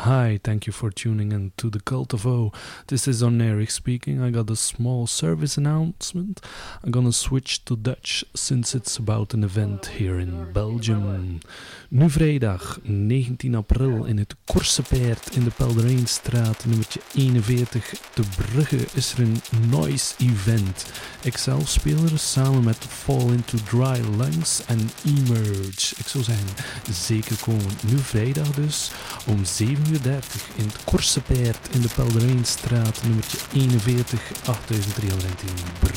[0.00, 2.52] Hi, thank you for tuning in to the Cult of O.
[2.88, 4.20] This is On Eric speaking.
[4.20, 6.42] I got a small service announcement.
[6.84, 11.40] I'm gonna switch to Dutch since it's about an event here in Belgium.
[11.88, 19.12] Nu vrijdag 19 april in het Korsepaard in de Pelderijnstraat nummertje 41 te Brugge is
[19.12, 20.92] er een noise event.
[21.22, 25.94] Ikzelf speel er samen met Fall Into Dry Lungs en Emerge.
[25.98, 26.48] Ik zou zeggen,
[26.90, 27.72] zeker komen.
[27.90, 28.90] Nu vrijdag dus
[29.26, 35.48] om 7 uur 30 in het Korsepaard in de Pelderijnstraat nummertje 41 8310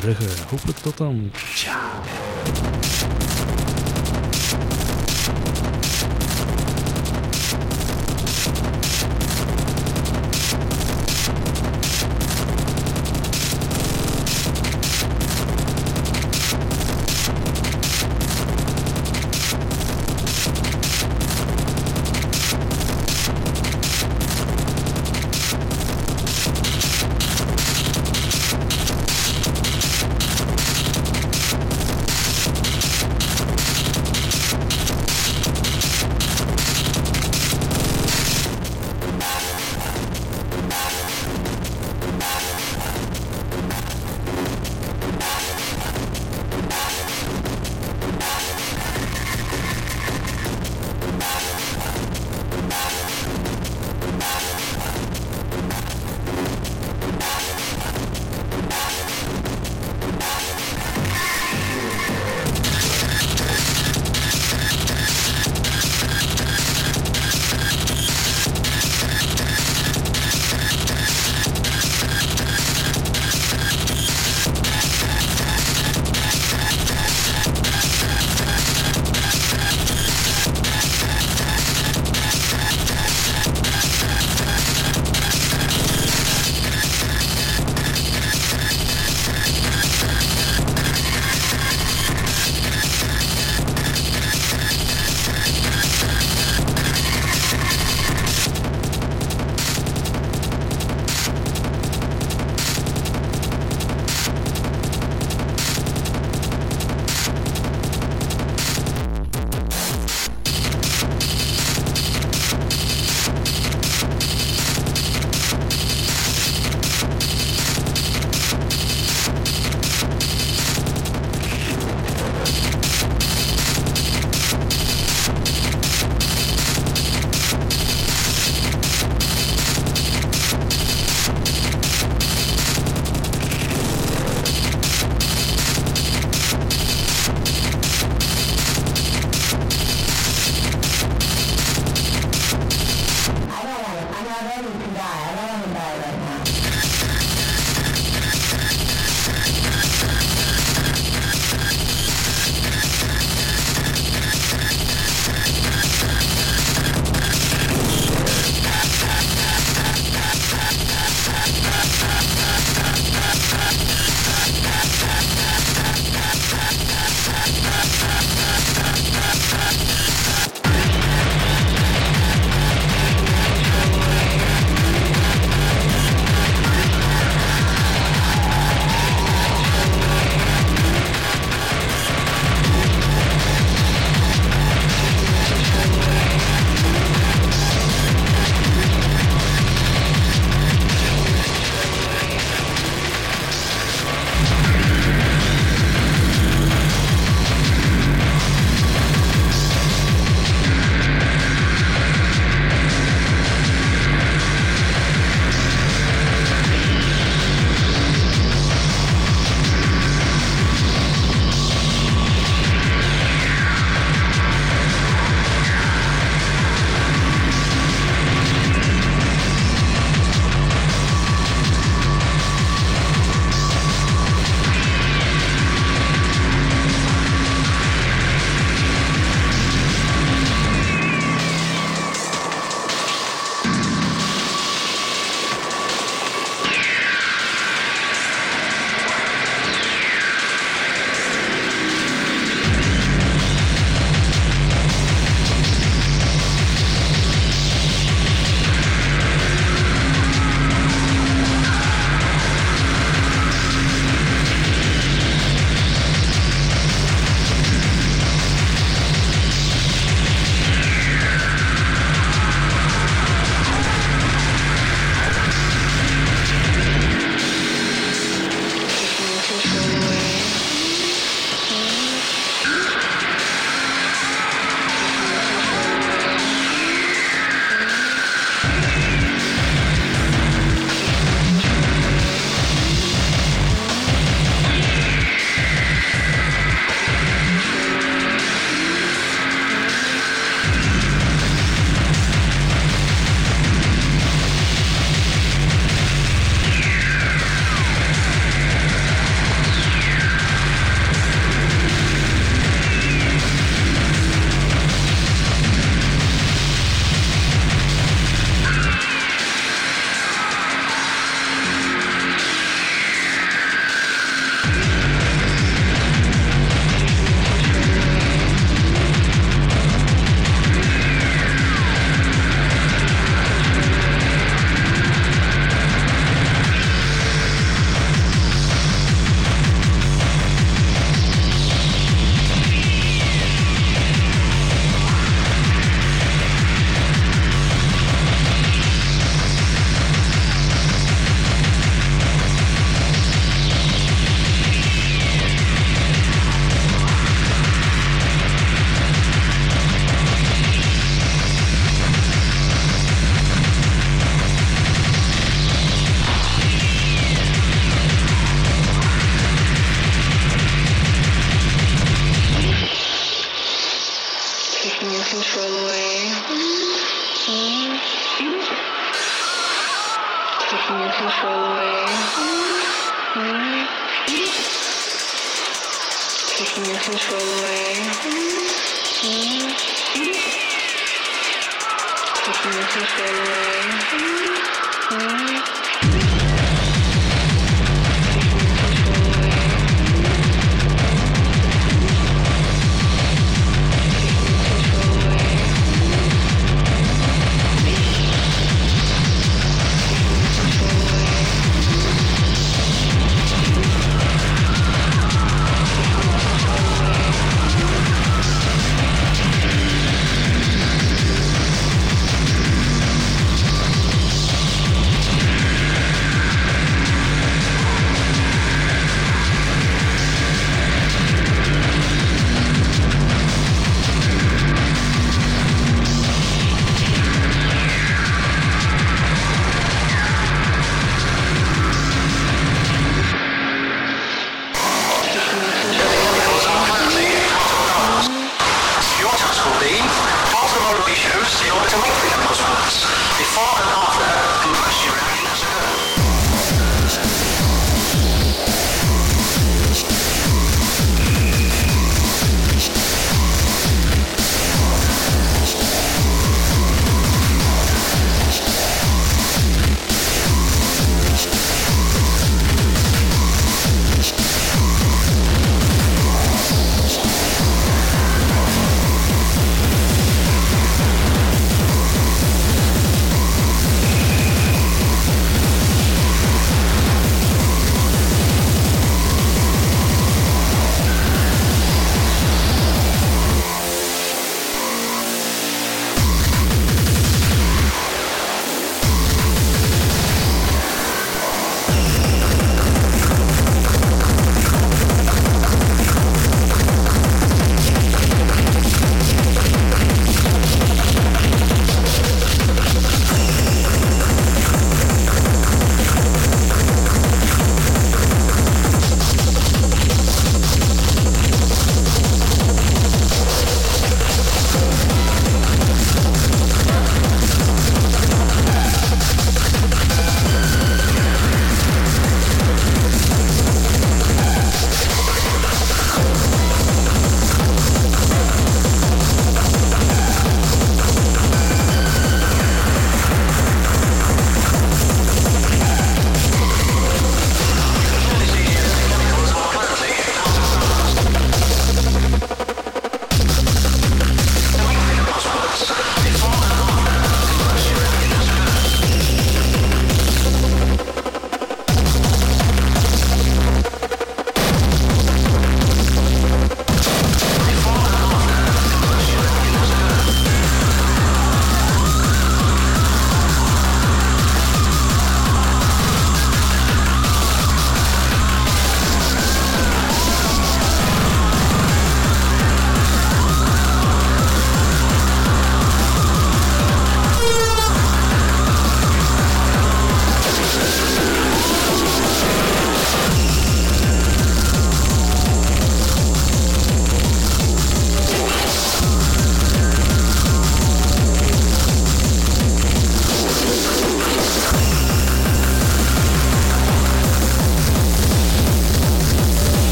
[0.00, 0.42] Brugge.
[0.50, 1.30] Hopelijk tot dan.
[1.54, 2.02] Ciao.